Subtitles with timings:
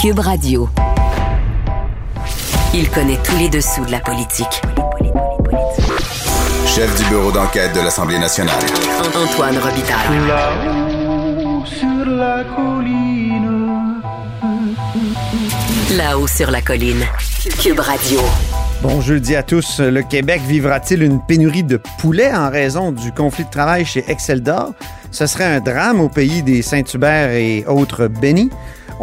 [0.00, 0.66] Cube Radio.
[2.72, 4.62] Il connaît tous les dessous de la politique.
[6.66, 8.62] Chef du bureau d'enquête de l'Assemblée nationale.
[9.14, 10.26] Antoine Robitaille.
[10.26, 14.00] Là-haut sur la colline.
[15.98, 17.04] Là-haut sur la colline.
[17.62, 18.20] Cube Radio.
[18.80, 19.80] Bon jeudi à tous.
[19.80, 24.72] Le Québec vivra-t-il une pénurie de poulet en raison du conflit de travail chez Exceldor?
[25.10, 28.50] Ce serait un drame au pays des Saint-Hubert et autres bénis.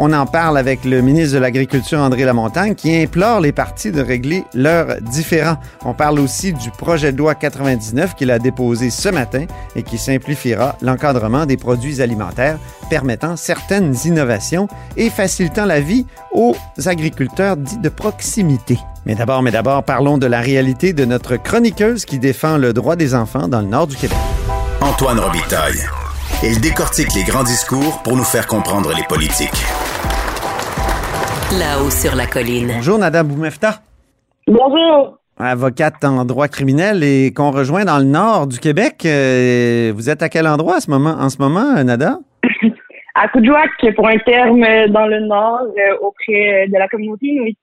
[0.00, 4.00] On en parle avec le ministre de l'Agriculture, André Lamontagne, qui implore les partis de
[4.00, 5.56] régler leurs différends.
[5.84, 9.98] On parle aussi du projet de loi 99 qu'il a déposé ce matin et qui
[9.98, 16.54] simplifiera l'encadrement des produits alimentaires, permettant certaines innovations et facilitant la vie aux
[16.86, 18.78] agriculteurs dits de proximité.
[19.04, 22.94] Mais d'abord, mais d'abord, parlons de la réalité de notre chroniqueuse qui défend le droit
[22.94, 24.18] des enfants dans le nord du Québec.
[25.00, 25.78] Antoine Robitaille.
[26.42, 29.62] Il décortique les grands discours pour nous faire comprendre les politiques.
[31.56, 32.72] Là-haut sur la colline.
[32.74, 33.74] Bonjour, Nada Boumefta.
[34.48, 35.20] Bonjour.
[35.38, 39.06] Avocate en droit criminel et qu'on rejoint dans le nord du Québec.
[39.06, 42.18] Euh, vous êtes à quel endroit à ce moment, en ce moment, Nada?
[43.14, 47.56] À Coudjouac, pour un terme dans le nord, euh, auprès de la communauté inuit.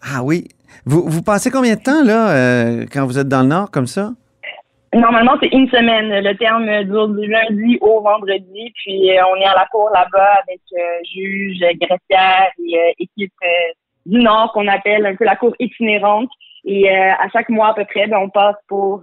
[0.00, 0.48] Ah oui.
[0.86, 3.86] Vous, vous passez combien de temps, là, euh, quand vous êtes dans le nord, comme
[3.86, 4.12] ça?
[4.96, 6.08] Normalement, c'est une semaine.
[6.24, 8.72] Le terme dure du lundi au vendredi.
[8.76, 10.78] Puis euh, on est à la cour là-bas avec euh,
[11.14, 13.32] juge, greffière et euh, équipe
[14.06, 16.30] du Nord qu'on appelle un peu la cour itinérante.
[16.64, 19.02] Et à chaque mois à peu près, ben, on passe pour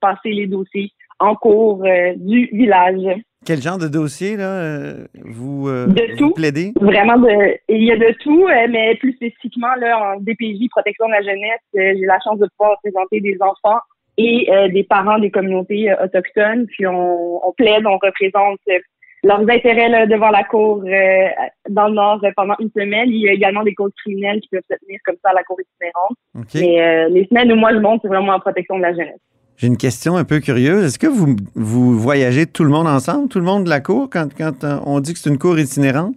[0.00, 1.84] passer les dossiers en cours
[2.16, 3.20] du village.
[3.44, 6.32] Quel genre de dossier, là, vous, De vous tout.
[6.32, 6.72] plaidez?
[6.80, 11.12] Vraiment, de, il y a de tout, mais plus spécifiquement là en DPJ, protection de
[11.12, 13.80] la jeunesse, j'ai la chance de pouvoir présenter des enfants
[14.16, 16.66] et euh, des parents des communautés euh, autochtones.
[16.66, 18.78] Puis on, on plaide, on représente euh,
[19.22, 21.26] leurs intérêts là, devant la cour euh,
[21.68, 23.08] dans le Nord euh, pendant une semaine.
[23.08, 25.42] Il y a également des causes criminelles qui peuvent se tenir comme ça à la
[25.42, 26.16] cour itinérante.
[26.54, 29.20] Mais euh, les semaines où moi je monte, c'est vraiment en protection de la jeunesse.
[29.56, 30.84] J'ai une question un peu curieuse.
[30.84, 34.10] Est-ce que vous, vous voyagez tout le monde ensemble, tout le monde de la cour,
[34.10, 36.16] quand, quand on dit que c'est une cour itinérante?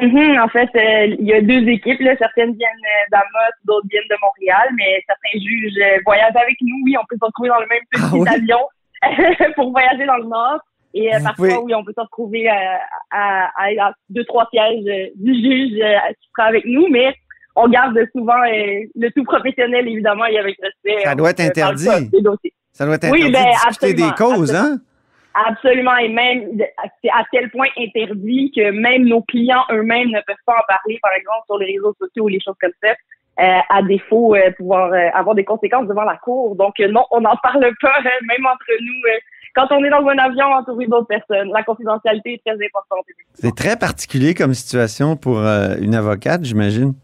[0.00, 2.00] Mhm, en fait, euh, il y a deux équipes.
[2.00, 2.14] Là.
[2.18, 6.76] Certaines viennent euh, d'Amos, d'autres viennent de Montréal, mais certains juges euh, voyagent avec nous.
[6.84, 8.28] Oui, on peut se retrouver dans le même petit Ah oui?
[8.28, 8.58] avion
[9.56, 10.60] pour voyager dans le Nord.
[10.94, 14.84] Et euh, parfois, pouvez- oui, on peut se retrouver à, à, à deux, trois sièges
[15.16, 17.12] du juge qui sera avec nous, mais
[17.56, 21.02] on garde souvent le tout professionnel, évidemment, et avec respect.
[21.04, 21.86] Ça doit être interdit.
[21.86, 22.52] pas des dossiers.
[22.72, 24.78] Ça doit être Oui, interdit ben, de discuter des absolument, causes, hein?
[25.46, 26.58] Absolument, et même
[27.02, 30.98] c'est à tel point interdit que même nos clients eux-mêmes ne peuvent pas en parler,
[31.00, 32.90] par exemple, sur les réseaux sociaux ou les choses comme ça,
[33.40, 36.56] euh, à défaut euh, pouvoir euh, avoir des conséquences devant la cour.
[36.56, 39.00] Donc non, on n'en parle pas, euh, même entre nous.
[39.54, 43.04] quand on est dans un avion entouré d'autres personnes, la confidentialité est très importante.
[43.34, 46.94] C'est très particulier comme situation pour une avocate, j'imagine.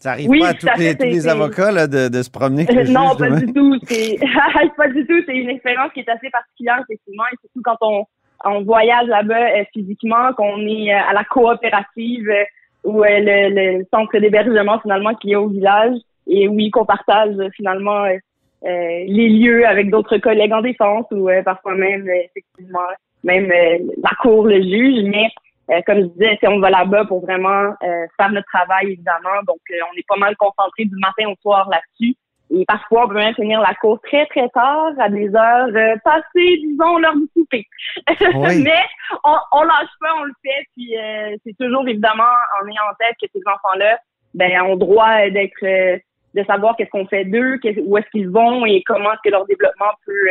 [0.00, 2.66] Ça arrive Oui, pas à tous les, tous les avocats là, de, de se promener
[2.68, 3.78] avec le non, juge pas du tout.
[3.86, 4.18] C'est
[4.76, 5.22] pas du tout.
[5.26, 8.04] C'est une expérience qui est assez particulière, effectivement, et surtout quand on,
[8.44, 12.44] on voyage là-bas euh, physiquement, qu'on est euh, à la coopérative euh,
[12.84, 17.34] ou euh, le, le centre d'hébergement finalement qui est au village, et oui, qu'on partage
[17.38, 18.16] euh, finalement euh,
[18.64, 22.80] euh, les lieux avec d'autres collègues en défense ou euh, parfois même effectivement
[23.24, 25.28] même euh, la cour, le juge, mais
[25.70, 29.42] euh, comme je disais, si on va là-bas pour vraiment euh, faire notre travail, évidemment.
[29.46, 32.14] Donc, euh, on est pas mal concentré du matin au soir là-dessus.
[32.52, 35.94] Et parfois, on peut même finir la cour très, très tard, à des heures euh,
[36.02, 37.64] passées, disons, l'heure du souper.
[38.34, 38.62] Oui.
[38.64, 38.82] Mais
[39.24, 40.66] on, on lâche pas, on le fait.
[40.76, 42.24] Puis euh, c'est toujours, évidemment,
[42.60, 43.98] en ayant en tête que ces enfants-là
[44.34, 45.62] ben, ont droit euh, d'être...
[45.64, 45.98] euh,
[46.32, 49.30] de savoir qu'est-ce qu'on fait d'eux, qu'est- où est-ce qu'ils vont et comment est-ce que
[49.30, 50.28] leur développement peut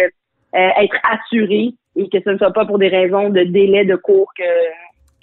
[0.53, 4.31] être assuré et que ce ne soit pas pour des raisons de délai de cours
[4.38, 4.44] que,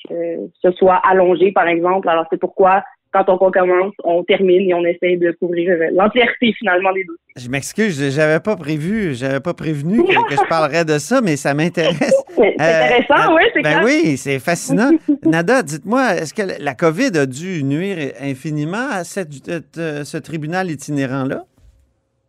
[0.09, 2.09] que ce soit allongé, par exemple.
[2.09, 6.53] Alors, c'est pourquoi, quand on commence, on termine et on essaie de couvrir euh, l'entièreté,
[6.59, 7.23] finalement, des dossiers.
[7.37, 11.37] Je m'excuse, j'avais pas prévu, j'avais pas prévenu que, que je parlerais de ça, mais
[11.37, 12.13] ça m'intéresse.
[12.37, 14.91] C'est Euh, intéressant, euh, oui, c'est Ben oui, c'est fascinant.
[15.25, 19.49] Nada, dites-moi, est-ce que la COVID a dû nuire infiniment à cette-
[19.79, 21.45] euh, ce tribunal itinérant-là?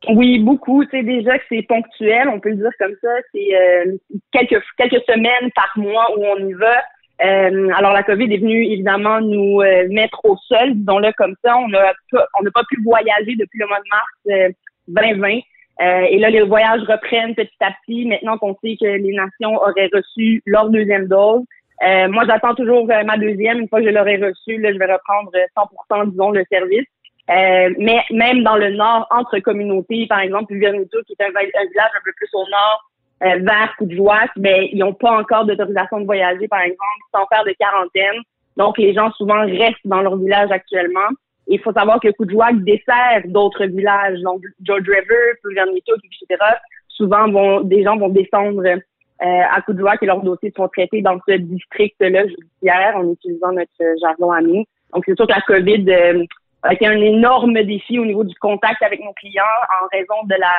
[0.09, 0.85] Oui, beaucoup.
[0.85, 3.09] Tu sais, déjà que c'est ponctuel, on peut le dire comme ça.
[3.33, 3.97] C'est euh,
[4.31, 6.75] quelques, quelques semaines par mois où on y va.
[7.23, 11.57] Euh, alors, la COVID est venue évidemment nous euh, mettre au sol, disons-le comme ça.
[11.57, 14.49] On a pas- on n'a pas pu voyager depuis le mois de mars euh,
[14.87, 15.39] 2020.
[15.79, 18.05] Euh, et là, les voyages reprennent petit à petit.
[18.05, 21.43] Maintenant qu'on sait que les nations auraient reçu leur deuxième dose.
[21.83, 23.59] Euh, moi, j'attends toujours euh, ma deuxième.
[23.59, 26.85] Une fois que je l'aurai reçue, là, je vais reprendre euh, 100%, disons, le service.
[27.29, 31.91] Euh, mais même dans le nord, entre communautés, par exemple, Vernito, qui est un village
[31.95, 32.89] un peu plus au nord,
[33.23, 36.81] euh, vers Coudjouac, ben, ils n'ont pas encore d'autorisation de voyager, par exemple,
[37.13, 38.21] sans faire de quarantaine.
[38.57, 41.09] Donc, les gens souvent restent dans leur village actuellement.
[41.47, 46.43] Il faut savoir que Coudjouac dessert d'autres villages, donc George River, Pulvermito, etc.
[46.89, 48.75] Souvent, vont, des gens vont descendre euh,
[49.19, 54.31] à Coudjouac et leurs dossiers sont traités dans ce district-là judiciaire en utilisant notre jargon
[54.31, 54.63] à nous.
[54.93, 56.23] Donc, c'est sûr que la COVID euh,
[56.63, 59.43] a été un énorme défi au niveau du contact avec nos clients
[59.81, 60.53] en raison de la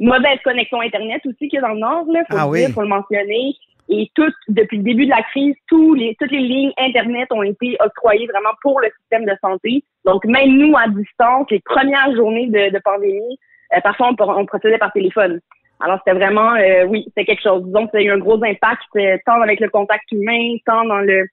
[0.00, 2.60] mauvaise connexion Internet aussi qu'il y a dans le Nord, là, faut, Ah le oui.
[2.60, 3.54] dire, faut le mentionner.
[3.88, 7.42] Et tout, depuis le début de la crise, tous les, toutes les lignes Internet ont
[7.42, 9.84] été octroyées vraiment pour le système de santé.
[10.06, 13.38] Donc, même nous, à distance, les premières journées de, de pandémie,
[13.74, 15.40] euh, parfois, on, on procédait par téléphone.
[15.80, 17.62] Alors, c'était vraiment, euh, oui, c'était quelque chose.
[17.72, 21.00] Donc, ça a eu un gros impact, euh, tant avec le contact humain, tant dans
[21.00, 21.26] le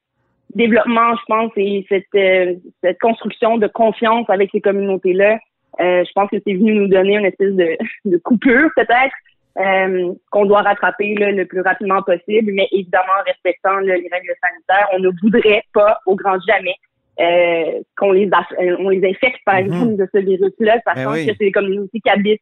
[0.54, 5.40] développement, je pense, et cette, euh, cette construction de confiance avec ces communautés-là.
[5.82, 9.16] Euh, je pense que c'est venu nous donner une espèce de, de coupure, peut-être,
[9.60, 14.10] euh, qu'on doit rattraper là, le plus rapidement possible, mais évidemment en respectant là, les
[14.12, 14.88] règles sanitaires.
[14.94, 16.76] On ne voudrait pas, au grand jamais,
[17.20, 19.66] euh, qu'on les, aff- on les infecte, par Mhm.
[19.66, 21.26] exemple, de ce virus-là, sachant Ben oui.
[21.26, 22.42] que c'est des communautés qui habitent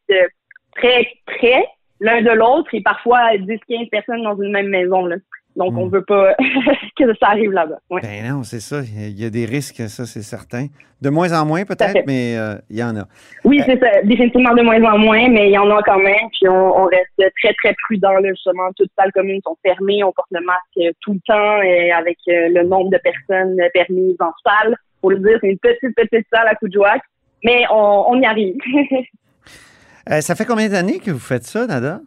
[0.76, 1.64] très près
[2.00, 5.04] l'un de l'autre et parfois 10-15 personnes dans une même maison.
[5.06, 5.16] Là.
[5.56, 6.34] Donc, on veut pas
[6.96, 7.78] que ça arrive là-bas.
[7.90, 8.00] Ouais.
[8.02, 8.80] Ben non, c'est ça.
[8.82, 10.66] Il y a des risques, ça, c'est certain.
[11.02, 13.04] De moins en moins, peut-être, mais euh, il y en a.
[13.44, 14.02] Oui, c'est ça.
[14.04, 16.28] Définitivement de moins en moins, mais il y en a quand même.
[16.32, 18.12] Puis on, on reste très, très prudent.
[18.12, 20.04] Là, justement, toutes les salles communes sont fermées.
[20.04, 23.60] On porte le masque euh, tout le temps et avec euh, le nombre de personnes
[23.60, 24.76] euh, permises en salle.
[25.00, 27.00] Pour le dire, c'est une petite, petite salle à Coudjouac,
[27.44, 28.56] mais on, on y arrive.
[30.10, 32.00] Euh, ça fait combien d'années que vous faites ça, Nada?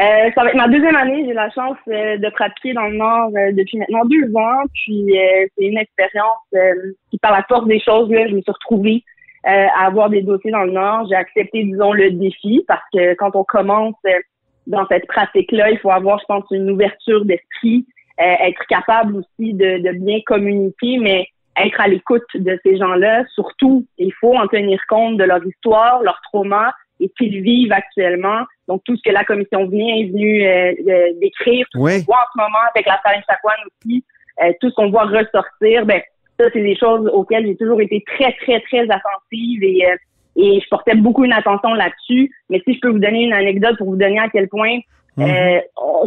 [0.00, 1.24] Euh, ça va être ma deuxième année.
[1.26, 4.62] J'ai la chance euh, de pratiquer dans le Nord euh, depuis maintenant deux ans.
[4.72, 8.40] Puis euh, c'est une expérience euh, qui, par la force des choses, là, je me
[8.40, 9.04] suis retrouvée
[9.46, 11.06] euh, à avoir des dossiers dans le Nord.
[11.10, 13.96] J'ai accepté, disons, le défi parce que quand on commence
[14.66, 17.84] dans cette pratique-là, il faut avoir, je pense, une ouverture d'esprit,
[18.18, 21.26] être capable aussi de, de bien communiquer, mais
[21.56, 23.24] être à l'écoute de ces gens-là.
[23.34, 28.42] Surtout, il faut en tenir compte de leur histoire, leur trauma et qu'ils vivent actuellement.
[28.68, 31.92] Donc, tout ce que la commission vient est venue euh, euh, décrire, tout Oui.
[31.92, 34.04] ce qu'on voit en ce moment avec la Farine Chakwan aussi,
[34.42, 36.00] euh, tout ce qu'on voit ressortir, ben
[36.38, 39.96] ça, c'est des choses auxquelles j'ai toujours été très, très, très attentive et, euh,
[40.36, 42.30] et je portais beaucoup une attention là-dessus.
[42.48, 44.78] Mais si je peux vous donner une anecdote pour vous donner à quel point
[45.18, 45.60] euh,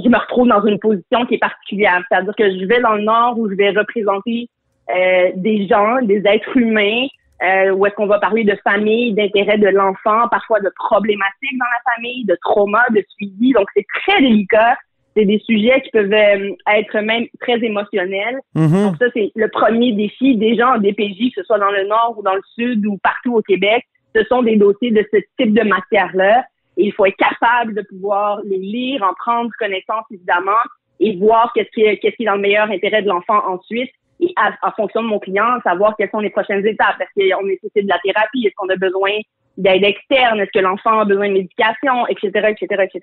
[0.03, 2.03] je me retrouve dans une position qui est particulière.
[2.09, 4.49] C'est-à-dire que je vais dans le Nord où je vais représenter
[4.89, 7.05] euh, des gens, des êtres humains,
[7.43, 11.65] euh, où est-ce qu'on va parler de famille, d'intérêt de l'enfant, parfois de problématiques dans
[11.65, 13.51] la famille, de trauma, de suivi.
[13.51, 14.77] Donc, c'est très délicat.
[15.15, 18.39] C'est des sujets qui peuvent euh, être même très émotionnels.
[18.55, 18.83] Mhm.
[18.83, 20.35] Donc ça, c'est le premier défi.
[20.37, 23.35] Déjà en DPJ, que ce soit dans le Nord ou dans le Sud ou partout
[23.35, 23.83] au Québec,
[24.15, 26.45] ce sont des dossiers de ce type de matière-là.
[26.77, 30.51] Et il faut être capable de pouvoir les lire, en prendre connaissance, évidemment,
[30.99, 33.91] et voir qu'est-ce qui est, qu'est-ce qui est dans le meilleur intérêt de l'enfant ensuite.
[34.19, 36.95] Et à, en fonction de mon client, savoir quelles sont les prochaines étapes.
[37.01, 38.45] Est-ce qu'on nécessite de la thérapie?
[38.45, 39.11] Est-ce qu'on a besoin
[39.57, 40.39] d'aide externe?
[40.39, 42.07] Est-ce que l'enfant a besoin de médication?
[42.07, 42.99] Etc., etc., etc.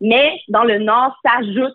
[0.00, 1.74] Mais dans le Nord, s'ajoute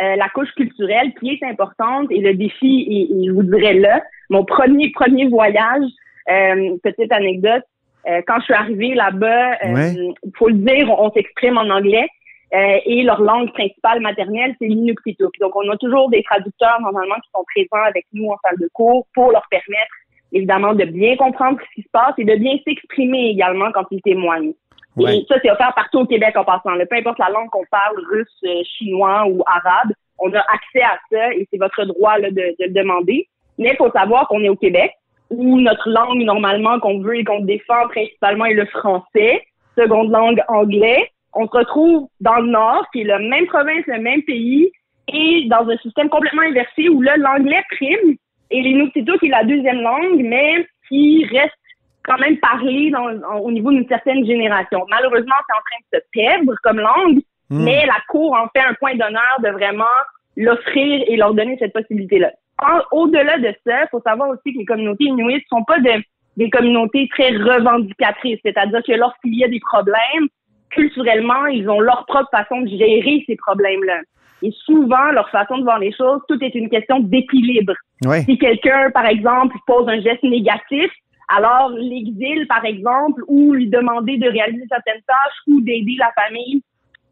[0.00, 3.74] euh, la couche culturelle qui est importante et le défi, et, et je vous dirais
[3.74, 5.84] là, mon premier premier voyage,
[6.30, 7.62] euh, petite anecdote,
[8.08, 10.14] euh, quand je suis arrivée là-bas, il Ouais.
[10.36, 12.08] faut le dire, on, on s'exprime en anglais
[12.54, 15.24] euh, et leur langue principale maternelle, c'est l'Inuktitut.
[15.40, 18.68] Donc, on a toujours des traducteurs normalement qui sont présents avec nous en salle de
[18.72, 19.94] cours pour leur permettre
[20.32, 24.02] évidemment de bien comprendre ce qui se passe et de bien s'exprimer également quand ils
[24.02, 24.52] témoignent.
[24.96, 25.18] Ouais.
[25.18, 26.74] Et ça, c'est offert partout au Québec en passant.
[26.74, 26.86] là.
[26.86, 30.98] Peu importe la langue qu'on parle, russe, euh, chinois ou arabe, on a accès à
[31.10, 33.28] ça et c'est votre droit là, de, de le demander.
[33.58, 34.92] Mais il faut savoir qu'on est au Québec,
[35.30, 39.42] où notre langue normalement qu'on veut et qu'on défend principalement est le français,
[39.76, 41.10] seconde langue anglais.
[41.34, 44.70] On se retrouve dans le Nord, qui est la même province, le même pays,
[45.12, 48.16] et dans un système complètement inversé où là, l'anglais prime
[48.50, 51.52] et l'Inuktitut qui est la deuxième langue, mais qui reste
[52.04, 54.84] quand même parlé dans, en- au niveau d'une certaine génération.
[54.90, 57.64] Malheureusement, c'est en train de se perdre comme langue, Mhm.
[57.64, 59.84] mais la Cour en fait un point d'honneur de vraiment
[60.36, 62.30] l'offrir et leur donner cette possibilité-là.
[62.92, 66.02] Au-delà de ça, il faut savoir aussi que les communautés inuites sont pas de-
[66.36, 70.28] des communautés très revendicatrices, c'est-à-dire que lorsqu'il y a des problèmes,
[70.74, 74.00] culturellement, ils ont leur propre façon de gérer ces problèmes-là.
[74.42, 77.72] Et souvent, leur façon de voir les choses, tout est une question d'équilibre.
[78.04, 78.22] Ouais.
[78.22, 80.90] Si quelqu'un, par exemple, pose un geste négatif,
[81.28, 86.62] alors l'exil, par exemple, ou lui demander de réaliser certaines tâches ou d'aider la famille,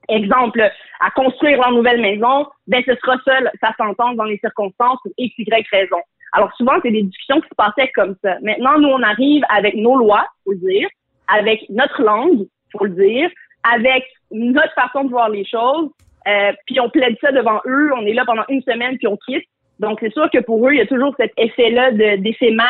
[0.09, 0.61] exemple,
[1.00, 5.12] à construire leur nouvelle maison, ben ce sera ça, sa sentence dans les circonstances pour
[5.16, 6.00] X, Y raison.
[6.33, 8.37] Alors souvent, c'est des discussions qui se passaient comme ça.
[8.42, 10.88] Maintenant, nous, on arrive avec nos lois, faut le dire,
[11.28, 13.31] avec notre langue, faut le dire,
[13.64, 15.90] avec notre façon de voir les choses,
[16.26, 19.16] euh, puis on plaide ça devant eux, on est là pendant une semaine, puis on
[19.16, 19.45] quitte.
[19.78, 22.66] Donc, c'est sûr que pour eux, il y a toujours cet effet-là d'éphémère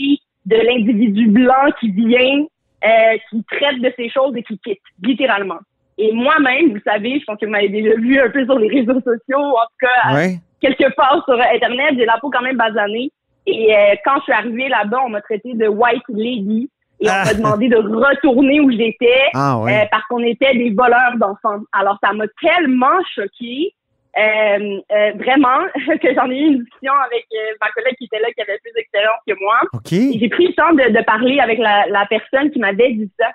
[0.00, 2.44] et de l'individu blanc qui vient,
[2.84, 5.58] euh, qui traite de ces choses et qui quitte, littéralement.
[5.98, 8.68] Et moi-même, vous savez, je pense que vous m'avez déjà vu un peu sur les
[8.68, 10.28] réseaux sociaux, en tout cas,
[10.60, 13.10] quelque part sur Internet, j'ai la peau quand même basanée.
[13.46, 16.68] Et euh, quand je suis arrivée là-bas, on m'a traité de white lady.
[17.00, 17.34] Et on m'a ah.
[17.34, 21.62] demandé de retourner où j'étais ah, euh, parce qu'on était des voleurs d'enfants.
[21.72, 23.74] Alors, ça m'a tellement choquée,
[24.18, 25.58] euh, euh vraiment,
[26.00, 27.26] que j'en ai eu une discussion avec
[27.60, 29.60] ma collègue qui était là, qui avait plus d'expérience que moi.
[29.90, 33.28] J'ai pris le temps de, de parler avec la, la personne qui m'avait dit ça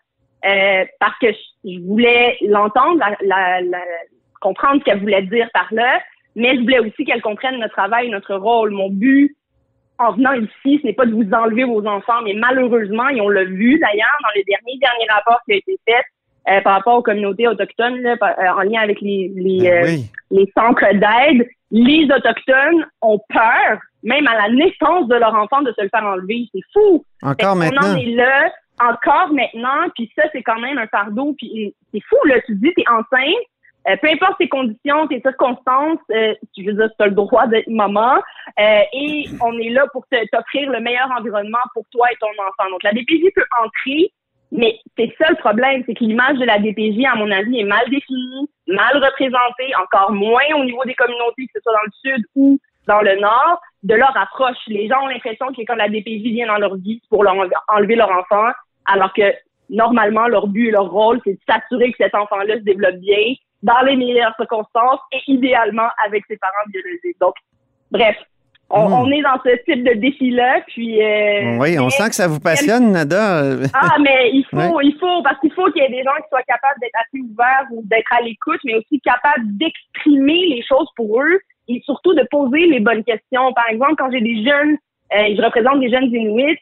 [1.00, 1.28] parce que
[1.64, 3.80] je, voulais l'entendre, la, la,
[4.42, 6.02] comprendre ce qu'elle voulait dire par là,
[6.36, 8.72] mais je voulais aussi qu'elle comprenne notre travail, notre rôle.
[8.72, 9.36] Mon but,
[10.02, 13.30] en venant ici, ce n'est pas de vous enlever vos enfants, mais malheureusement, et on
[13.30, 16.04] l'a vu d'ailleurs dans le dernier dernier rapport qui a été fait
[16.50, 19.98] euh, par rapport aux communautés autochtones, là, euh, en lien avec les les, ben euh,
[20.32, 25.72] les centres d'aide, les autochtones ont peur, même à la naissance de leur enfant, de
[25.78, 26.48] se le faire enlever.
[26.54, 27.06] C'est fou.
[27.22, 27.82] Encore maintenant.
[27.84, 31.36] On en est là, encore maintenant, puis ça, c'est quand même un fardeau.
[31.38, 32.42] Puis c'est fou, là.
[32.46, 33.46] Tu te dis, t'es enceinte,
[33.88, 37.48] euh, peu importe tes conditions, tes circonstances, euh, tu veux dire, tu as le droit
[37.48, 38.16] d'être maman
[38.60, 42.70] euh, et on est là pour t'offrir le meilleur environnement pour toi et ton enfant.
[42.70, 44.12] Donc, la DPJ peut entrer,
[44.52, 47.64] mais c'est ça le problème, c'est que l'image de la DPJ, à mon avis, est
[47.64, 52.16] mal définie, mal représentée, encore moins au niveau des communautés, que ce soit dans le
[52.16, 54.58] sud ou dans le nord, de leur approche.
[54.68, 57.36] Les gens ont l'impression que quand la DPJ vient dans leur vie, pour leur
[57.70, 58.52] enlever leur enfant,
[58.86, 59.34] alors que
[59.72, 63.34] normalement, leur but et leur rôle, c'est de s'assurer que cet enfant-là se développe bien,
[63.64, 67.18] dans les meilleures circonstances et idéalement avec ses parents biologiques.
[67.20, 67.36] Donc,
[67.92, 68.16] bref,
[68.74, 68.94] on, hmm.
[68.94, 71.02] on est dans ce type de défi-là, puis...
[71.02, 73.44] Euh, oui, on sent que ça vous passionne, Nada.
[73.74, 76.30] ah, mais il faut, il faut, parce qu'il faut qu'il y ait des gens qui
[76.30, 80.88] soient capables d'être assez ouverts ou d'être à l'écoute, mais aussi capables d'exprimer les choses
[80.96, 83.54] pour eux et surtout de poser les bonnes questions.
[83.54, 84.78] Par exemple, quand j'ai des jeunes,
[85.14, 86.58] euh, je représente des jeunes Inuits,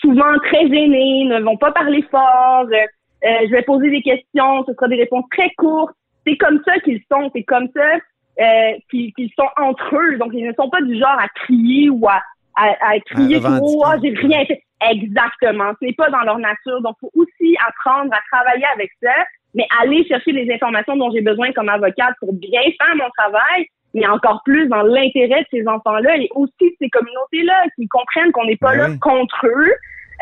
[0.00, 2.76] souvent très gênés, ne vont pas parler fort, euh,
[3.24, 5.94] euh je vais poser des questions, ce sera des réponses très courtes,
[6.26, 7.94] c'est comme ça qu'ils sont, c'est comme ça
[8.40, 10.18] euh, qu'ils sont entre eux.
[10.18, 12.22] Donc, ils ne sont pas du genre à crier ou à,
[12.56, 14.62] à, crier oh, j'ai rien fait.
[14.90, 15.72] Exactement.
[15.80, 16.82] C'est pas dans leur nature.
[16.82, 19.12] Donc, faut aussi apprendre à travailler avec ça,
[19.54, 23.66] mais aller chercher les informations dont j'ai besoin comme avocate pour bien faire mon travail,
[23.94, 28.32] mais encore plus dans l'intérêt de ces enfants-là et aussi de ces communautés-là qui comprennent
[28.32, 29.72] qu'on n'est pas ben là contre eux.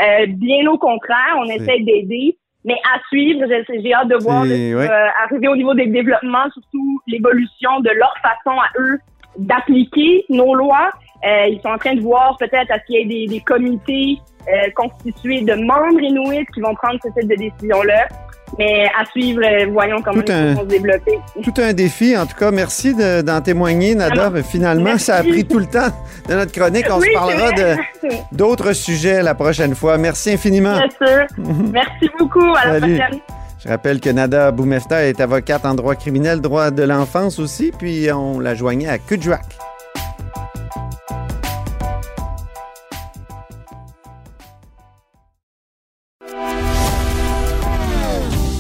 [0.01, 2.37] Euh, bien au contraire, on essaie d'aider.
[2.65, 7.81] Mais à suivre, j'ai hâte de voir euh, arriver au niveau des développements, surtout l'évolution
[7.81, 8.99] de leur façon à eux
[9.37, 10.91] d'appliquer nos lois.
[11.27, 13.41] Euh, ils sont en train de voir peut-être à ce qu'il y ait des, des
[13.41, 14.19] comités
[14.49, 18.09] euh, constitués de membres inuits qui vont prendre ce type de décision-là.
[18.59, 21.19] Mais à suivre, euh, voyons comment tout ils vont se développer.
[21.43, 22.17] Tout un défi.
[22.17, 24.31] En tout cas, merci d'en témoigner, Nada.
[24.43, 25.91] Finalement, ça a pris tout le temps
[26.29, 26.87] de notre chronique.
[26.91, 27.51] On se parlera
[28.33, 29.99] d'autres sujets la prochaine fois.
[29.99, 30.79] Merci infiniment.
[30.79, 31.27] Bien sûr.
[31.73, 32.55] merci beaucoup.
[32.55, 33.21] À la prochaine.
[33.65, 38.09] Je rappelle que Nada Boumefta est avocate en droit criminel, droit de l'enfance aussi, puis
[38.13, 39.41] on la joignait à Kudjouak.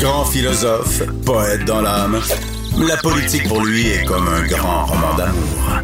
[0.04, 2.18] Grand philosophe, poète dans l'âme,
[2.87, 5.80] la politique pour lui est comme un grand roman d'amour.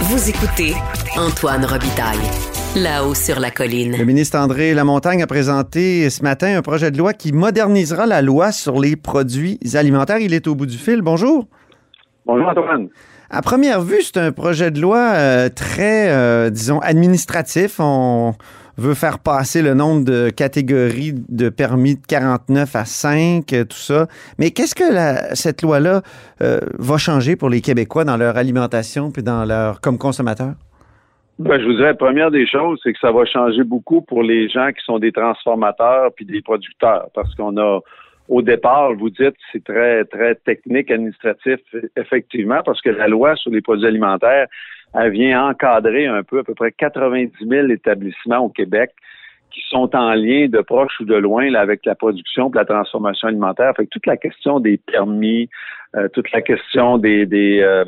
[0.00, 0.72] Vous écoutez
[1.18, 2.16] Antoine Robitaille.
[2.76, 3.94] Là-haut sur la colline.
[3.94, 8.22] Le ministre André Lamontagne a présenté ce matin un projet de loi qui modernisera la
[8.22, 10.16] loi sur les produits alimentaires.
[10.16, 11.02] Il est au bout du fil.
[11.02, 11.46] Bonjour.
[12.24, 12.88] Bonjour Antoine.
[13.28, 17.80] À première vue, c'est un projet de loi euh, très, euh, disons, administratif.
[17.80, 18.32] On,
[18.80, 23.76] veut faire passer le nombre de catégories de permis de 49 à 5, euh, tout
[23.76, 24.06] ça.
[24.38, 26.00] Mais qu'est-ce que cette loi-là
[26.42, 30.54] euh, va changer pour les Québécois dans leur alimentation puis dans leur comme consommateurs?
[31.38, 34.22] Ben, je vous dirais, la première des choses, c'est que ça va changer beaucoup pour
[34.22, 37.80] les gens qui sont des transformateurs puis des producteurs, parce qu'on a
[38.30, 41.58] au départ, vous dites, c'est très, très technique, administratif,
[41.96, 44.46] effectivement, parce que la loi sur les produits alimentaires,
[44.94, 48.90] elle vient encadrer un peu à peu près 90 000 établissements au Québec
[49.50, 52.64] qui sont en lien de proche ou de loin là, avec la production et la
[52.64, 53.72] transformation alimentaire.
[53.76, 55.48] Fait que toute la question des permis,
[55.96, 57.84] euh, toute la question des des, euh,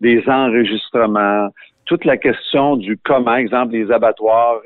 [0.00, 1.50] des enregistrements,
[1.86, 4.60] toute la question du comment, exemple, les abattoirs,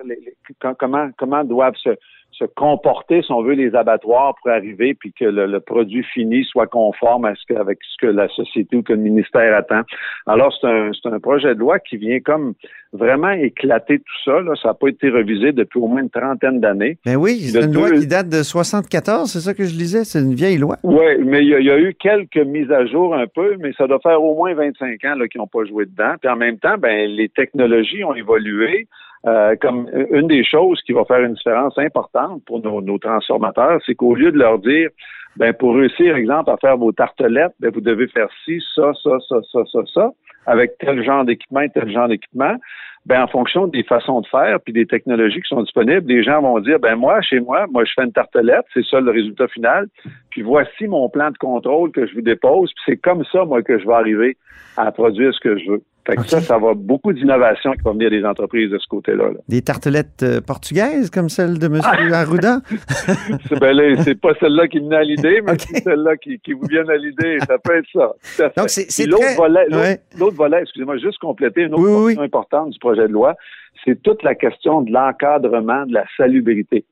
[0.79, 1.91] comment comment doivent se,
[2.31, 6.69] se comporter, si on veut, les abattoirs pour arriver, puis que le, produit fini soit
[6.69, 9.83] conforme à ce que, avec ce que la société ou que le ministère attend.
[10.27, 12.55] Alors, c'est un, c'est un projet de loi qui vient comme
[12.93, 14.41] vraiment éclater tout ça.
[14.41, 14.55] Là.
[14.63, 16.99] Ça n'a pas été revisé depuis au moins une trentaine d'années.
[17.05, 20.21] Ben oui, c'est une loi qui date de 74, c'est ça que je lisais, c'est
[20.21, 20.77] une vieille loi.
[20.85, 24.01] Oui, mais il y, a eu quelques mises à jour un peu, mais ça doit
[24.01, 26.15] faire au moins 25 ans qu'ils n'ont pas joué dedans.
[26.21, 28.87] Puis en même temps, ben les technologies ont évolué.
[29.27, 33.95] Euh, comme une des choses qui va faire une différence importante pour nos, transformateurs, c'est
[33.95, 34.91] qu'au lieu de leur dire,
[35.37, 39.19] ben pour réussir, exemple, à faire vos tartelettes, ben vous devez faire ci, ça, ça,
[39.29, 40.11] ça, ça, ça, ça,
[40.47, 42.55] avec tel genre d'équipement tel genre d'équipement.
[43.07, 46.43] Ben en fonction des façons de faire puis des technologies qui sont disponibles, les gens
[46.43, 49.49] vont dire, ben moi, chez moi, moi je fais une tartelette, c'est ça le résultat
[49.49, 49.87] final.
[50.31, 52.71] Puis voici mon plan de contrôle que je vous dépose.
[52.75, 54.37] Puis c'est comme ça, moi, que je vais arriver
[54.77, 55.83] à produire ce que je veux.
[56.09, 59.29] Fait que ça, ça va beaucoup d'innovation qui va venir des entreprises de ce côté-là.
[59.47, 61.81] Des tartelettes euh, portugaises comme celle de M.
[62.15, 62.61] Arruda?
[63.61, 66.67] ben c'est pas celle-là qui me vient à l'idée, mais c'est celle-là qui, qui, vous
[66.67, 67.37] vient à l'idée.
[67.47, 68.51] Ça peut être ça.
[68.57, 69.67] Donc, c'est l'autre volet,
[70.19, 73.35] l'autre volet, excusez-moi, juste compléter une autre question importante du projet de loi,
[73.85, 76.87] c'est toute la question de l'encadrement de la salubrité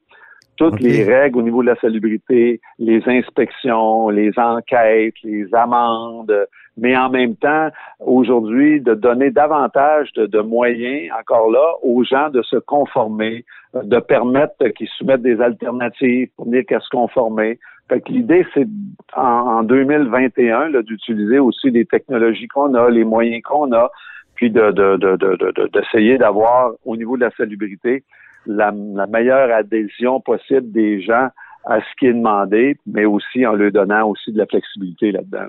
[0.56, 6.32] toutes les règles au niveau de la salubrité, les inspections, les enquêtes, les amendes,
[6.76, 7.68] mais en même temps,
[8.00, 14.68] aujourd'hui, de donner davantage de, moyens, encore là, aux gens de se conformer, de permettre
[14.68, 17.59] qu'ils soumettent des alternatives pour dire qu'à se conformer.
[17.88, 18.66] Fait que l'idée, c'est
[19.14, 23.90] en, 2021 d'utiliser aussi les technologies qu'on a, les moyens qu'on a,
[24.35, 28.04] puis de, d'essayer d'avoir au niveau de la salubrité
[28.47, 28.73] la,
[29.06, 31.28] meilleure adhésion possible des gens
[31.64, 35.47] à ce qui est demandé, mais aussi en leur donnant aussi de la flexibilité là-dedans.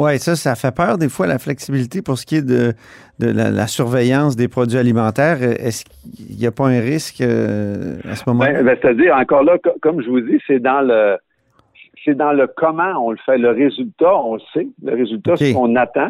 [0.00, 2.72] Oui, ça, ça fait peur des fois, la flexibilité pour ce qui est de,
[3.18, 5.42] la, surveillance des produits alimentaires.
[5.42, 8.52] Est-ce qu'il n'y a pas un risque euh, à ce moment-là?
[8.54, 11.18] Ben, ben, c'est-à-dire, encore là, comme je vous dis, c'est dans le
[12.02, 13.36] c'est dans le comment on le fait.
[13.36, 14.68] Le résultat, on le sait.
[14.82, 16.08] Le résultat, c'est ce qu'on attend.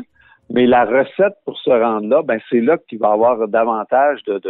[0.50, 4.23] Mais la recette pour se rendre là, ben c'est là qu'il va y avoir davantage
[4.25, 4.40] de,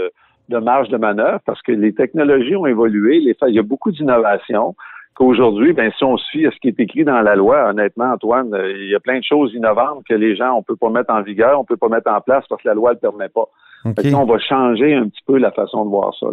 [0.50, 3.90] de marge de manœuvre parce que les technologies ont évolué, les, il y a beaucoup
[3.90, 4.74] d'innovations
[5.14, 8.52] qu'aujourd'hui, ben, si on suit à ce qui est écrit dans la loi, honnêtement, Antoine,
[8.54, 11.12] euh, il y a plein de choses innovantes que les gens, on peut pas mettre
[11.12, 13.28] en vigueur, on peut pas mettre en place parce que la loi ne le permet
[13.28, 13.48] pas.
[13.84, 16.26] on va changer un petit peu la façon de voir ça.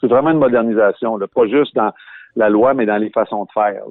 [0.00, 1.26] C'est vraiment une modernisation, là.
[1.32, 1.92] pas juste dans
[2.36, 3.82] la loi, mais dans les façons de faire.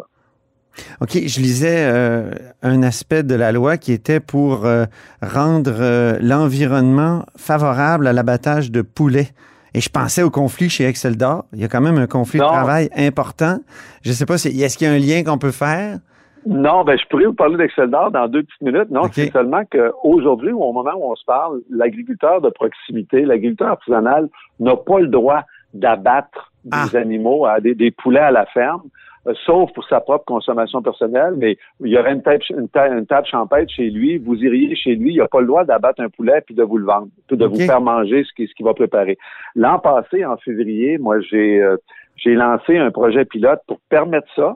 [1.01, 2.31] OK, je lisais euh,
[2.63, 4.85] un aspect de la loi qui était pour euh,
[5.21, 9.29] rendre l'environnement favorable à l'abattage de poulets.
[9.73, 11.45] Et je pensais au conflit chez Exceldor.
[11.53, 13.59] Il y a quand même un conflit de travail important.
[14.03, 15.99] Je ne sais pas, si, est-ce qu'il y a un lien qu'on peut faire?
[16.45, 18.89] Non, ben je pourrais vous parler d'Exceldor dans deux petites minutes.
[18.89, 24.27] Non, c'est seulement qu'aujourd'hui, au moment où on se parle, l'agriculteur de proximité, l'agriculteur artisanal
[24.59, 26.97] n'a pas le droit d'abattre des ah.
[26.97, 28.81] animaux, des poulets à la ferme.
[29.27, 32.67] Euh, sauf pour sa propre consommation personnelle, mais il y aurait une table, une,
[33.05, 36.09] table, champêtre chez lui, vous iriez chez lui, il n'a pas le droit d'abattre un
[36.09, 38.73] poulet puis de vous le vendre, puis de vous faire manger ce qu'il ce va
[38.73, 39.19] préparer.
[39.55, 41.77] L'an passé, en février, moi, j'ai euh,
[42.15, 44.55] j'ai lancé un projet pilote pour permettre ça,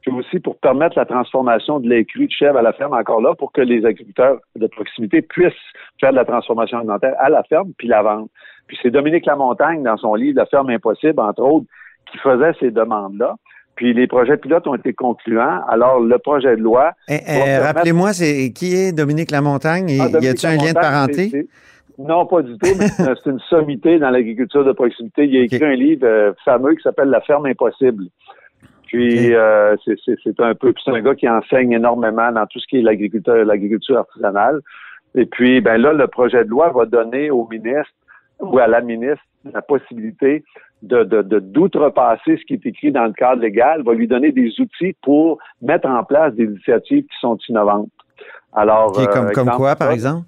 [0.00, 3.20] puis aussi pour permettre la transformation de lait cru de chèvre à la ferme encore
[3.20, 5.52] là, pour que les agriculteurs de proximité puissent
[6.00, 8.28] faire de la transformation alimentaire à la ferme puis la vendre.
[8.66, 11.66] Puis c'est Dominique Lamontagne, dans son livre La ferme impossible, entre autres,
[12.10, 13.36] qui faisait ces demandes-là.
[13.78, 15.60] Puis les projets pilotes ont été concluants.
[15.68, 16.94] Alors, le projet de loi.
[17.08, 19.96] Eh, eh, rappelez-moi, c'est qui est Dominique Lamontagne?
[20.00, 21.46] Ah, y a-t-il un lien de parenté?
[21.96, 25.26] non, pas du tout, mais c'est une sommité dans l'agriculture de proximité.
[25.26, 28.06] Il a écrit un livre euh, fameux qui s'appelle La ferme impossible.
[28.88, 32.78] Puis euh, c'est un peu, c'est un gars qui enseigne énormément dans tout ce qui
[32.78, 34.58] est l'agriculture, l'agriculture artisanale.
[35.14, 37.94] Et puis, ben là, le projet de loi va donner au ministre
[38.40, 40.42] ou à la ministre la possibilité
[40.82, 44.94] de, d'outrepasser ce qui est écrit dans le cadre légal, va lui donner des outils
[45.02, 47.90] pour mettre en place des initiatives qui sont innovantes.
[48.52, 50.26] Alors, comme, euh, quoi, par exemple?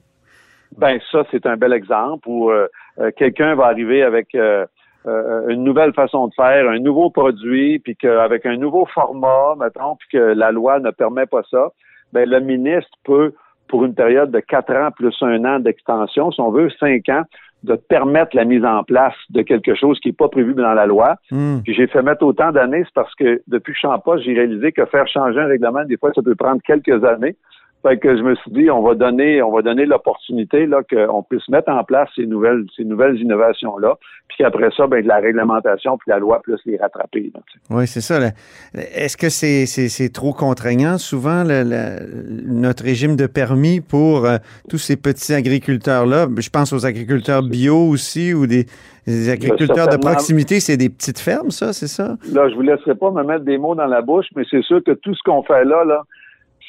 [0.77, 2.69] Ben ça, c'est un bel exemple où euh,
[3.01, 8.45] euh, quelqu'un va arriver avec une nouvelle façon de faire, un nouveau produit, puis qu'avec
[8.47, 11.71] un nouveau format, mettons, puis que la loi ne permet pas ça.
[12.13, 13.33] Ben le ministre peut,
[13.69, 17.23] pour une période de quatre ans plus un an d'extension, si on veut, cinq ans,
[17.63, 20.87] de permettre la mise en place de quelque chose qui n'est pas prévu dans la
[20.87, 21.17] loi.
[21.31, 21.59] Hmm.
[21.65, 24.25] Puis j'ai fait mettre autant d'années, c'est parce que depuis que je suis en poste,
[24.25, 27.37] j'ai réalisé que faire changer un règlement, des fois, ça peut prendre quelques années.
[27.83, 31.23] Fait que je me suis dit, on va donner, on va donner l'opportunité là qu'on
[31.23, 33.95] puisse mettre en place ces nouvelles, ces nouvelles innovations là,
[34.29, 37.31] puis après ça, ben de la réglementation puis la loi plus les rattraper.
[37.35, 37.41] là.
[37.71, 38.21] Oui, c'est ça.
[38.21, 38.33] là.
[38.75, 44.37] Est-ce que c'est trop contraignant, souvent, le- le- notre régime de permis pour euh,
[44.69, 46.27] tous ces petits agriculteurs-là?
[46.39, 48.67] Je pense aux agriculteurs bio aussi ou des,
[49.07, 50.61] des agriculteurs de proximité.
[50.61, 52.17] C'est des petites fermes, ça, c'est ça?
[52.33, 54.83] Là, je vous laisserai pas me mettre des mots dans la bouche, mais c'est sûr
[54.85, 56.03] que tout ce qu'on fait là, là,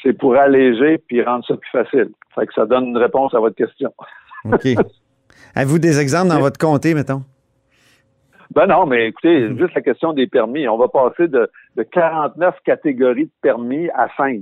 [0.02, 2.10] c'est pour alléger puis rendre ça plus facile.
[2.36, 3.94] Fait que ça donne une réponse à votre question.
[4.46, 4.68] OK.
[5.56, 7.24] Avez-vous des exemples dans votre comté, mettons?
[8.54, 10.68] Ben non, mais écoutez, juste la question des permis.
[10.68, 14.42] On va passer de, de 49 catégories de permis à 5.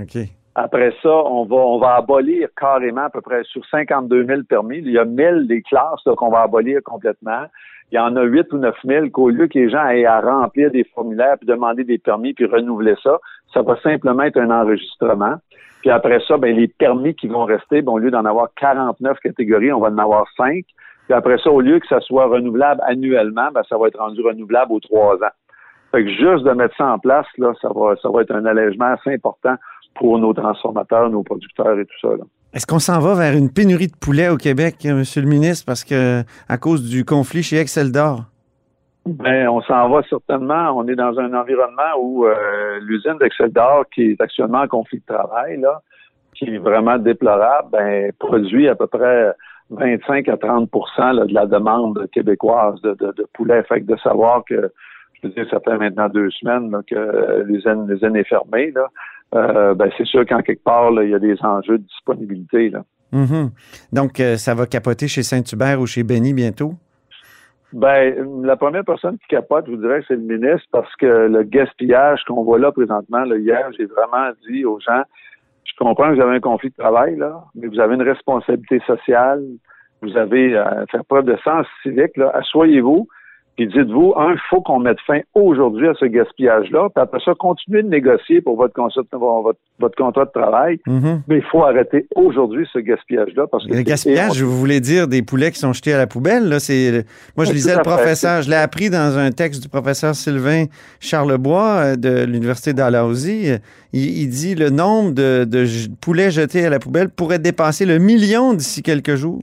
[0.00, 0.18] OK.
[0.54, 4.78] Après ça, on va, on va abolir carrément à peu près sur 52 000 permis.
[4.78, 7.44] Il y a 1000 des classes qu'on va abolir complètement.
[7.92, 10.20] Il y en a 8 ou 9 000 qu'au lieu que les gens aient à
[10.20, 13.18] remplir des formulaires, puis demander des permis, puis renouveler ça,
[13.52, 15.36] ça va simplement être un enregistrement.
[15.80, 19.18] Puis après ça, ben, les permis qui vont rester, ben, au lieu d'en avoir 49
[19.20, 20.64] catégories, on va en avoir 5.
[21.06, 24.20] Puis après ça, au lieu que ça soit renouvelable annuellement, ben, ça va être rendu
[24.20, 25.34] renouvelable aux trois ans.
[25.90, 28.46] Fait que juste de mettre ça en place, là, ça va, ça va être un
[28.46, 29.56] allègement assez important
[29.94, 32.16] pour nos transformateurs, nos producteurs et tout ça.
[32.16, 32.24] Là.
[32.52, 35.64] Est-ce qu'on s'en va vers une pénurie de poulet au Québec, euh, Monsieur le ministre,
[35.66, 38.24] parce que à cause du conflit chez Excel d'Or?
[39.06, 40.72] Ben, on s'en va certainement.
[40.76, 44.98] On est dans un environnement où euh, l'usine d'Excel d'Or, qui est actuellement en conflit
[44.98, 45.80] de travail, là,
[46.34, 49.32] qui est vraiment déplorable, ben, produit à peu près
[49.70, 53.62] 25 à 30 là, de la demande québécoise de, de, de poulet.
[53.62, 54.72] Fait que de savoir que,
[55.14, 58.88] je veux dire, ça fait maintenant deux semaines là, que l'usine, l'usine est fermée, là,
[59.34, 62.70] euh, ben, c'est sûr qu'en quelque part, là, il y a des enjeux de disponibilité.
[62.70, 62.82] Là.
[63.12, 63.50] Mhm.
[63.92, 66.74] Donc, euh, ça va capoter chez Saint-Hubert ou chez Benny bientôt?
[67.72, 71.44] Ben, la première personne qui capote, je vous dirais, c'est le ministre, parce que le
[71.44, 75.02] gaspillage qu'on voit là présentement, là, hier, j'ai vraiment dit aux gens,
[75.64, 78.80] je comprends que vous avez un conflit de travail, là, mais vous avez une responsabilité
[78.86, 79.44] sociale,
[80.02, 83.06] vous avez à faire preuve de sens civique, là, asseyez-vous,
[83.56, 87.32] puis dites-vous, un, il faut qu'on mette fin aujourd'hui à ce gaspillage-là, puis après ça,
[87.38, 91.22] continuez de négocier pour votre, concept- votre, votre contrat de travail, Mhm.
[91.28, 95.22] mais il faut arrêter aujourd'hui ce gaspillage-là, parce que Le gaspillage, vous voulez dire des
[95.22, 96.48] poulets qui sont jetés à la poubelle?
[96.48, 97.04] Là, c'est,
[97.36, 100.64] moi, je lisais le professeur, je l'ai appris dans un texte du professeur Sylvain
[101.00, 103.48] Charlebois euh, de l'Université d'Alhousie.
[103.92, 105.64] Il, il dit le nombre de, de
[106.00, 109.42] poulets jetés à la poubelle pourrait dépasser le million d'ici quelques jours.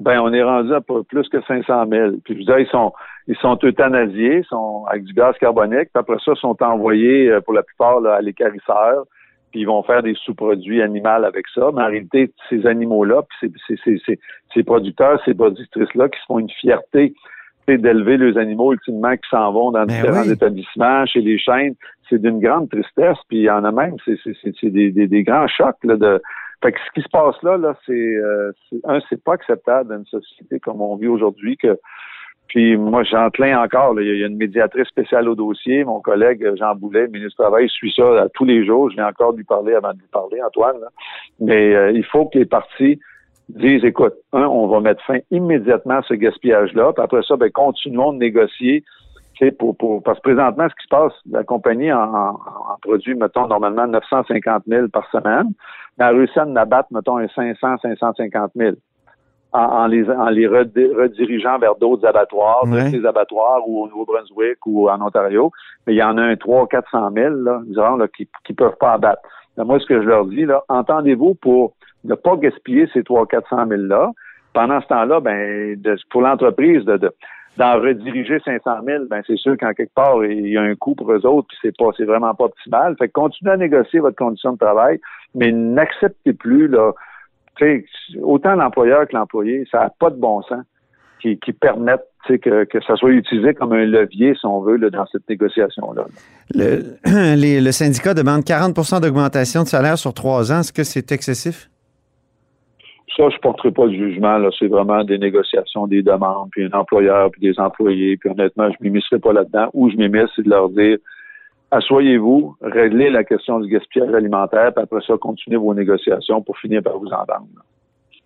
[0.00, 2.10] Ben, on est rendu à plus que 500 000.
[2.24, 2.92] Puis, je veux dire, ils sont,
[3.26, 5.90] ils sont euthanasiés, ils sont avec du gaz carbonique.
[5.92, 9.04] Puis après ça, ils sont envoyés, euh, pour la plupart, là, à l'écarisseur.
[9.50, 11.70] Puis, ils vont faire des sous-produits animaux avec ça.
[11.74, 14.18] Mais en réalité, ces animaux-là, puis ces, ces, ces, ces,
[14.54, 17.14] ces producteurs, ces productrices-là, qui se font une fierté
[17.68, 20.32] d'élever les animaux ultimement qui s'en vont dans Ben différents oui.
[20.32, 21.74] établissements, chez les chaînes,
[22.08, 23.16] c'est d'une grande tristesse.
[23.28, 25.76] Puis il y en a même, c'est c'est- c'est- c'est des, des, des grands chocs
[25.84, 26.20] là, de,
[26.62, 28.52] fait que ce qui se passe là, là, c'est euh,
[28.84, 31.78] un, c'est pas acceptable dans une société comme on vit aujourd'hui que
[32.48, 33.94] puis moi, j'enclin encore.
[33.94, 35.84] là, il y a- une médiatrice spéciale au dossier.
[35.84, 38.90] Mon collègue euh, Jean Boulet, ministre du Travail, suit ça euh, tous les jours.
[38.90, 40.80] Je viens encore lui parler avant de lui parler, Antoine.
[40.80, 40.88] là.
[41.38, 42.98] Mais euh, il faut que les partis
[43.50, 46.92] disent, écoute, un, on va mettre fin immédiatement à ce gaspillage-là.
[46.92, 48.82] Puis après ça, ben, continuons de négocier.
[49.58, 53.14] Pour, pour, parce que présentement, ce qui se passe, la compagnie en, en, en produit,
[53.14, 55.48] mettons, normalement 950 000 par semaine,
[55.98, 58.76] mais elle a réussi à en abattre, mettons, un 500, 550 000
[59.52, 62.90] en, en les, en les redi- redirigeant vers d'autres abattoirs, Ouais.
[62.90, 65.50] d'autres abattoirs ou au Nouveau-Brunswick ou en Ontario.
[65.86, 68.76] Mais il y en a un 300 400 000, là, disons, là, qui ne peuvent
[68.78, 69.22] pas abattre.
[69.56, 71.72] Moi, ce que je leur dis, là, entendez-vous pour
[72.04, 74.10] ne pas gaspiller ces 300 400 000-là.
[74.52, 77.12] Pendant ce temps-là, ben, de- pour l'entreprise, de, de-
[77.56, 80.94] d'en rediriger 500 000, ben, c'est sûr qu'en quelque part, il y a un coût
[80.94, 82.96] pour eux autres, puis c'est pas, c'est vraiment pas optimal.
[82.98, 85.00] Fait que continuez à négocier votre condition de travail,
[85.34, 86.92] mais n'acceptez plus, là,
[88.22, 90.64] autant l'employeur que l'employé, ça n'a pas de bon sens
[91.20, 95.06] qui, qui que, que ça soit utilisé comme un levier, si on veut, là, dans
[95.06, 96.06] cette négociation-là.
[96.54, 96.96] Le,
[97.64, 100.60] le syndicat demande 40% d'augmentation de salaire sur trois ans.
[100.60, 101.70] Est-ce que c'est excessif?
[103.16, 104.38] Ça, je ne porterai pas de jugement.
[104.38, 108.16] Là, c'est vraiment des négociations, des demandes, puis un employeur, puis des employés.
[108.16, 109.68] Puis honnêtement, je ne m'immiscerai pas là-dedans.
[109.72, 110.98] Où je m'immisce, c'est de leur dire
[111.70, 116.82] asseyez-vous, réglez la question du gaspillage alimentaire, puis après ça, continuez vos négociations pour finir
[116.82, 117.46] par vous entendre.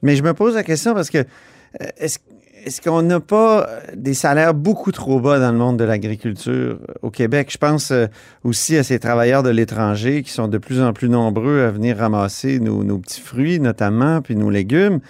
[0.02, 2.18] Mais je me pose la question parce que euh, est-ce
[2.64, 6.94] est-ce qu'on n'a pas des salaires beaucoup trop bas dans le monde de l'agriculture euh,
[7.02, 7.48] au Québec?
[7.52, 8.06] Je pense euh,
[8.42, 11.98] aussi à ces travailleurs de l'étranger qui sont de plus en plus nombreux à venir
[11.98, 15.00] ramasser nos petits fruits, notamment, puis nos légumes.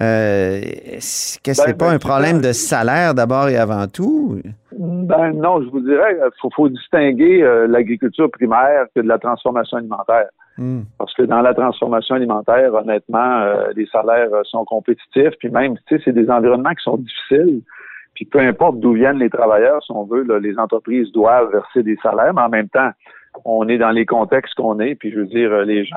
[0.00, 4.40] Euh, est-ce que c'est Ben, pas ben, un problème de salaire d'abord et avant tout?
[4.72, 9.18] Ben non, je vous dirais, il faut, faut distinguer euh, l'agriculture primaire que de la
[9.18, 10.28] transformation alimentaire.
[10.58, 10.82] Hmm.
[10.98, 15.96] Parce que dans la transformation alimentaire, honnêtement, euh, les salaires sont compétitifs, puis même, tu
[15.96, 17.62] sais, c'est des environnements qui sont difficiles.
[18.14, 21.82] Puis peu importe d'où viennent les travailleurs, si on veut, là, les entreprises doivent verser
[21.82, 22.90] des salaires, mais en même temps,
[23.44, 25.96] on est dans les contextes qu'on est, puis je veux dire, les gens,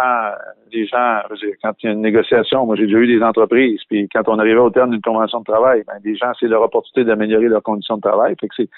[0.71, 3.07] les gens, je veux dire, quand il y a une négociation, moi j'ai déjà eu
[3.07, 6.31] des entreprises, puis quand on arrivait au terme d'une convention de travail, ben, les gens,
[6.39, 8.69] c'est leur opportunité d'améliorer leurs conditions de travail, fait que c'est,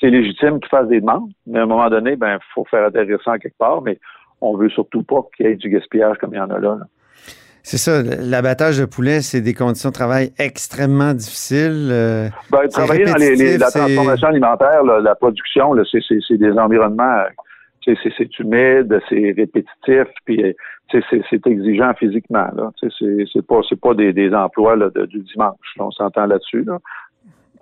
[0.00, 3.18] c'est légitime qu'ils fassent des demandes, mais à un moment donné, ben, faut faire atterrir
[3.24, 3.98] ça en quelque part, mais
[4.40, 6.76] on veut surtout pas qu'il y ait du gaspillage comme il y en a là.
[6.80, 6.86] là.
[7.64, 11.88] C'est ça, l'abattage de poulet, c'est des conditions de travail extrêmement difficiles.
[11.90, 16.18] euh, Ben, travailler dans les, les- la transformation alimentaire, là, la production, là, c'est, c'est,
[16.26, 17.24] c'est des environnements, euh,
[18.02, 20.52] c'est, humide, c'est répétitif, puis euh,
[21.30, 22.48] c'est, exigeant physiquement.
[22.80, 25.56] C'est, pas, pas des, emplois de- du dimanche.
[25.78, 26.64] on s'entend là-dessus.
[26.64, 26.78] Là.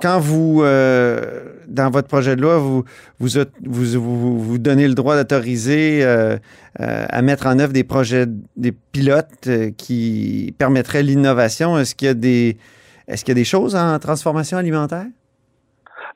[0.00, 1.20] quand vous, euh,
[1.68, 2.84] dans votre projet de loi, vous
[3.18, 6.36] vous, donnez le droit d'autoriser euh,
[6.78, 12.14] à mettre en œuvre des projets, des pilotes qui permettraient l'innovation, est-ce qu'il y a
[13.34, 15.06] des choses en transformation alimentaire?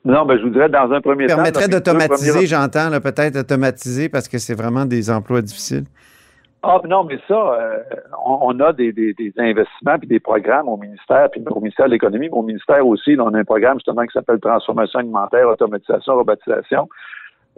[0.03, 1.71] Non, ben je vous dirais dans un premier Permettrait temps.
[1.71, 5.83] là, d'automatiser, premier- j'entends, peut-être automatiser parce que c'est vraiment des emplois difficiles.
[6.63, 7.77] Ah non, mais ça, euh,
[8.23, 11.87] on, on a des, des, des investissements puis des programmes au ministère, puis au ministère
[11.87, 14.99] de l'économie, mais au ministère aussi, là, on a un programme justement qui s'appelle Transformation
[14.99, 16.87] alimentaire, automatisation, robotisation.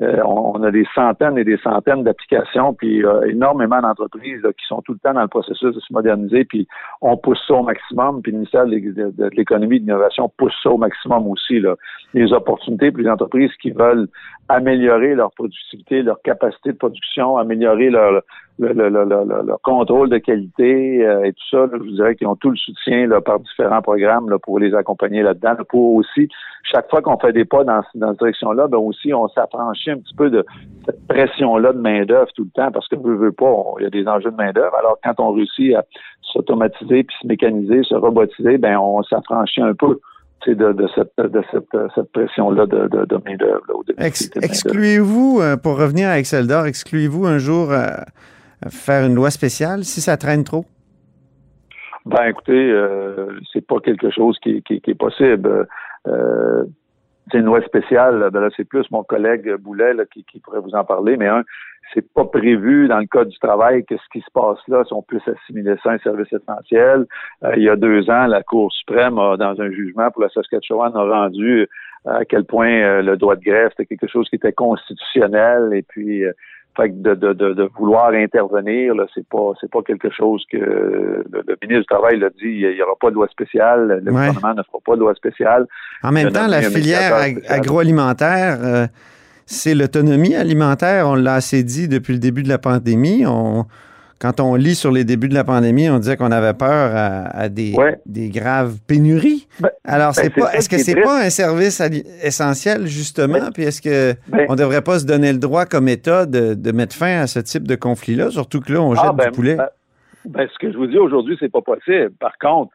[0.01, 4.65] Euh, on, on a des centaines et des centaines d'applications, puis euh, énormément d'entreprises qui
[4.67, 6.67] sont tout le temps dans le processus de se moderniser, puis
[7.01, 10.71] on pousse ça au maximum, puis le ministère de l'économie et de l'innovation pousse ça
[10.71, 11.59] au maximum aussi.
[11.59, 11.75] Là.
[12.13, 14.07] Les opportunités pour les entreprises qui veulent
[14.49, 18.23] améliorer leur productivité, leur capacité de production, améliorer leur,
[18.59, 22.15] le, le, le, le- contrôle de qualité euh, et tout ça, là, je vous dirais
[22.15, 25.53] qu'ils ont tout le soutien là, par différents programmes là, pour les accompagner là-dedans.
[25.57, 26.29] là, pour aussi,
[26.63, 29.97] chaque fois qu'on fait des pas dans, dans cette direction-là, ben aussi, on s'affranchit un
[29.97, 30.45] petit peu de
[30.85, 33.89] cette pression-là de main-d'œuvre tout le temps, parce que veut, veut pas, il y a
[33.89, 34.75] des enjeux de main-d'œuvre.
[34.77, 35.83] Alors, quand on réussit à
[36.21, 39.99] s'automatiser, puis se mécaniser, se robotiser, ben on s'affranchit un peu
[40.45, 43.63] de, de cette, de cette, cette pression-là de, de, de main-d'œuvre.
[43.97, 47.87] Ex- excluez-vous, euh, pour revenir à Excel d'or, excluez-vous un jour euh,
[48.69, 50.65] faire une loi spéciale si ça traîne trop?
[52.05, 55.67] Ben écoutez, euh, c'est pas quelque chose qui, est possible.
[56.07, 56.65] Euh,
[57.31, 60.83] c'est une loi spéciale, ben là, c'est plus mon collègue Boulet qui, pourrait vous en
[60.83, 61.43] parler, mais un,
[61.93, 64.93] c'est pas prévu dans le code du travail que ce qui se passe là, si
[64.93, 67.05] on puisse assimiler ça à un service essentiel.
[67.45, 70.91] Euh, il y a deux ans, la Cour suprême, dans un jugement pour la Saskatchewan,
[70.95, 71.67] a rendu
[72.05, 75.83] à quel point euh, le droit de grève était quelque chose qui était constitutionnel et
[75.83, 76.23] puis
[76.75, 80.43] fait que de, de, de, de vouloir intervenir, là, c'est pas c'est pas quelque chose
[80.51, 84.01] que le, le ministre du Travail l'a dit, il n'y aura pas de loi spéciale,
[84.03, 84.27] le Ouais.
[84.27, 85.67] gouvernement ne fera pas de loi spéciale.
[86.03, 88.87] En même temps, la filière ag- agroalimentaire, euh,
[89.45, 91.07] c'est l'autonomie alimentaire.
[91.07, 93.25] On l'a assez dit depuis le début de la pandémie.
[93.27, 93.65] On,
[94.23, 97.25] quand on lit sur les débuts de la pandémie, on disait qu'on avait peur à,
[97.37, 97.97] à des, Ouais.
[98.05, 99.47] des graves pénuries.
[99.59, 101.05] Ben, Alors, c'est c'est pas, est-ce que est c'est triste.
[101.07, 101.81] pas un service
[102.23, 103.33] essentiel, justement?
[103.39, 106.53] Ben, Puis est-ce que ben- on devrait pas se donner le droit comme État de,
[106.53, 108.31] de mettre fin à ce type de conflit-là?
[108.31, 109.55] Surtout que là, on jette Ah, ben, du poulet?
[109.55, 109.67] ben,
[110.25, 112.11] ben, ce que je vous dis aujourd'hui, c'est pas possible.
[112.19, 112.71] Par contre,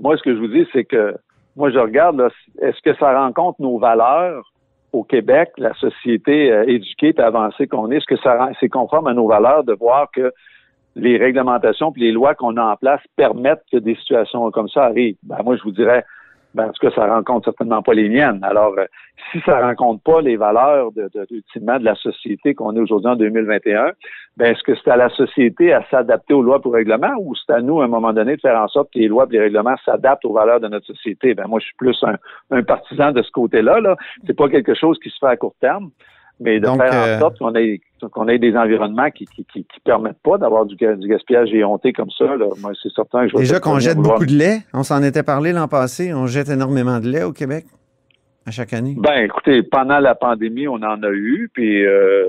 [0.00, 1.14] moi, ce que je vous dis, c'est que
[1.56, 2.20] moi, je regarde,
[2.62, 4.52] est-ce que ça rencontre nos valeurs
[4.92, 7.96] au Québec, la société euh, éduquée et avancée qu'on est?
[7.96, 10.32] Est-ce que ça c'est conforme à nos valeurs de voir que
[10.96, 14.84] les réglementations et les lois qu'on a en place permettent que des situations comme ça
[14.84, 15.16] arrivent?
[15.22, 16.04] Ben, moi, je vous dirais,
[16.54, 18.40] ben, en tout cas, ça rencontre certainement pas les miennes.
[18.42, 18.84] Alors, euh,
[19.30, 23.10] si ça rencontre pas les valeurs de, de, ultimement de la société qu'on est aujourd'hui
[23.10, 23.92] en 2021,
[24.36, 27.52] ben, est-ce que c'est à la société à s'adapter aux lois pour règlements ou c'est
[27.52, 29.40] à nous, à un moment donné, de faire en sorte que les lois et les
[29.40, 31.34] règlements s'adaptent aux valeurs de notre société?
[31.34, 32.16] Ben, moi, je suis plus un,
[32.50, 33.96] un partisan de ce côté-là, là.
[34.26, 35.90] C'est pas quelque chose qui se fait à court terme,
[36.40, 37.80] mais de Donc, faire euh, en sorte qu'on ait,
[38.12, 41.92] qu'on ait des environnements qui, qui, qui, qui permettent pas d'avoir du, du gaspillage éhonté
[41.92, 42.46] comme ça, là.
[42.60, 45.52] Moi, c'est certain que je Déjà qu'on jette beaucoup de lait, on s'en était parlé
[45.52, 47.66] l'an passé, on jette énormément de lait au Québec
[48.46, 48.96] à chaque année.
[48.98, 52.24] Ben, écoutez, pendant la pandémie, on en a eu, puis euh,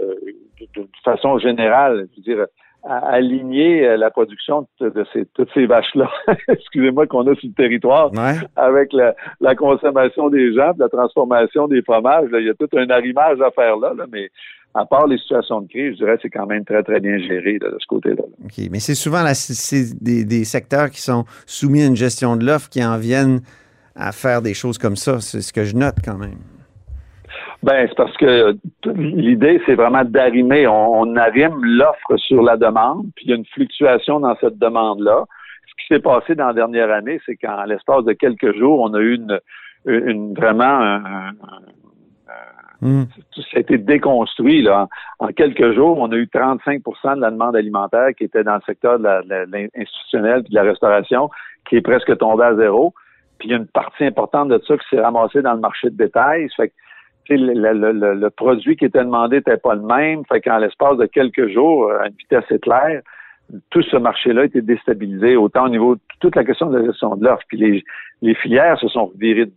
[0.75, 2.45] de, de façon générale, je veux dire,
[2.83, 6.09] à- aligner euh, la production de, ces, toutes ces vaches-là,
[6.47, 8.35] excusez-moi, qu'on a sur le territoire, Ouais.
[8.55, 12.69] avec la, la consommation des gens, la transformation des fromages, là, il y a tout
[12.77, 14.29] un arrimage à faire là, là, mais
[14.73, 17.17] à part les situations de crise, je dirais que c'est quand même très, très bien
[17.17, 18.15] géré là, de ce côté-là.
[18.15, 18.45] là.
[18.45, 18.69] OK.
[18.71, 19.33] Mais c'est souvent la-
[20.01, 23.41] des secteurs qui sont soumis à une gestion de l'offre qui en viennent
[23.95, 25.19] à faire des choses comme ça.
[25.19, 26.37] C'est ce que je note quand même.
[27.63, 30.65] Ben, c'est parce que l'idée, c'est vraiment d'arrimer.
[30.67, 34.57] On, on arrime l'offre sur la demande, puis il y a une fluctuation dans cette
[34.57, 35.25] demande-là.
[35.67, 38.93] Ce qui s'est passé dans la dernière année, c'est qu'en l'espace de quelques jours, on
[38.93, 39.39] a eu une,
[39.85, 41.31] une vraiment un, un-
[42.81, 43.03] Hmm.
[43.35, 44.63] Ça a été déconstruit.
[44.63, 44.87] Là.
[45.19, 48.61] En, quelques jours, on a eu 35% de la demande alimentaire qui était dans le
[48.65, 49.05] secteur de
[49.51, 51.29] l'institutionnel et de la restauration,
[51.69, 52.93] qui est presque tombé à zéro.
[53.37, 55.91] Puis il y a une partie importante de ça qui s'est ramassée dans le marché
[55.91, 56.49] de détail.
[56.49, 56.73] Ça fait que
[57.37, 60.23] le, le, le, produit qui était demandé n'était pas le même.
[60.25, 63.01] Fait qu'en l'espace de quelques jours, à une vitesse éclair,
[63.69, 67.15] tout ce marché-là été déstabilisé, autant au niveau de toute la question de la gestion
[67.15, 67.43] de l'offre.
[67.47, 67.83] Puis les,
[68.21, 69.51] les filières se sont virées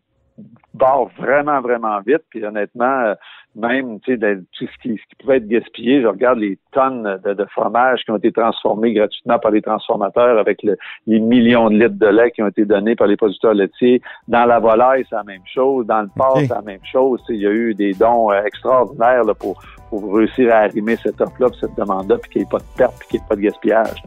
[0.74, 2.22] bord vraiment, vraiment vite.
[2.30, 3.14] Puis honnêtement, euh,
[3.56, 7.20] même tu sais, tout ce qui, ce qui pouvait être gaspillé, je regarde les tonnes
[7.24, 11.76] de, de, fromage qui ont été transformés gratuitement par les transformateurs avec les millions de
[11.76, 14.02] litres de lait qui ont été donnés par les producteurs laitiers.
[14.26, 15.87] Dans la volaille, c'est la même chose.
[15.87, 17.22] Dans le porc, c'est la même chose.
[17.28, 21.20] Il y a eu des dons euh, extraordinaires là, pour, pour réussir à arrimer cette
[21.20, 23.37] offre-là, cette demande-là, puis qu'il n'y ait pas de perte, puis qu'il n'y ait pas
[23.37, 24.02] de gaspillage.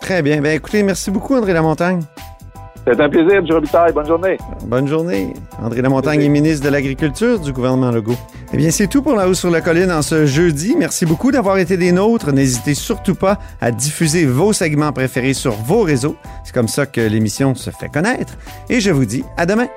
[0.00, 0.40] Très bien.
[0.40, 2.00] Ben écoutez, merci beaucoup, André Lamontagne.
[2.86, 3.46] C'est un plaisir, M.
[3.50, 3.92] Robitaille.
[3.92, 4.38] Bonne journée.
[4.64, 5.34] Bonne journée.
[5.62, 8.16] André Lamontagne est ministre de l'Agriculture du gouvernement Legault.
[8.52, 10.74] Eh bien, c'est tout pour La Hausse sur la Colline en ce jeudi.
[10.78, 12.32] Merci beaucoup d'avoir été des nôtres.
[12.32, 16.16] N'hésitez surtout pas à diffuser vos segments préférés sur vos réseaux.
[16.44, 18.34] C'est comme ça que l'émission se fait connaître.
[18.68, 19.68] Et je vous dis à demain.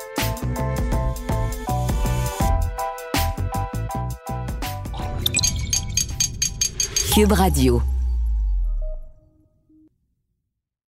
[7.13, 7.81] Cube Radio.